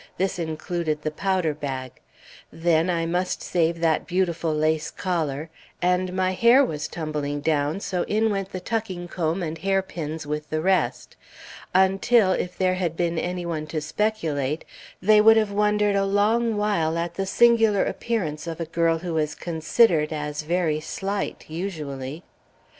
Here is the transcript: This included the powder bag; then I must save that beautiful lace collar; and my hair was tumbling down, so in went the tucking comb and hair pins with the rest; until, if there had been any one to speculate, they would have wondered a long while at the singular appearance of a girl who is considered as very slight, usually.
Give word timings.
This 0.17 0.39
included 0.39 1.03
the 1.03 1.11
powder 1.11 1.53
bag; 1.53 1.91
then 2.51 2.89
I 2.89 3.05
must 3.05 3.43
save 3.43 3.81
that 3.81 4.07
beautiful 4.07 4.51
lace 4.51 4.89
collar; 4.89 5.51
and 5.79 6.11
my 6.13 6.31
hair 6.31 6.65
was 6.65 6.87
tumbling 6.87 7.39
down, 7.39 7.79
so 7.81 8.01
in 8.07 8.31
went 8.31 8.49
the 8.51 8.59
tucking 8.59 9.09
comb 9.09 9.43
and 9.43 9.59
hair 9.59 9.83
pins 9.83 10.25
with 10.25 10.49
the 10.49 10.59
rest; 10.59 11.17
until, 11.75 12.31
if 12.31 12.57
there 12.57 12.73
had 12.73 12.97
been 12.97 13.19
any 13.19 13.45
one 13.45 13.67
to 13.67 13.79
speculate, 13.79 14.65
they 15.03 15.21
would 15.21 15.37
have 15.37 15.51
wondered 15.51 15.95
a 15.95 16.03
long 16.03 16.57
while 16.57 16.97
at 16.97 17.13
the 17.13 17.27
singular 17.27 17.85
appearance 17.85 18.47
of 18.47 18.59
a 18.59 18.65
girl 18.65 18.97
who 18.97 19.15
is 19.19 19.35
considered 19.35 20.11
as 20.11 20.41
very 20.41 20.79
slight, 20.79 21.45
usually. 21.47 22.23